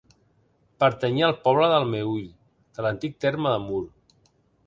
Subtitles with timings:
[0.83, 2.25] Pertanyia al poble del Meüll,
[2.77, 3.85] de l'antic terme de Mur.